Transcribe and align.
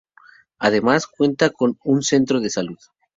Además, 0.57 1.05
cuenta 1.05 1.51
con 1.51 1.77
un 1.83 2.01
centro 2.01 2.39
de 2.39 2.49
salud. 2.49 2.79